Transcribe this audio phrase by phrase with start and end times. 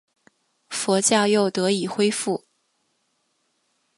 [0.67, 2.45] 佛教又得以恢复。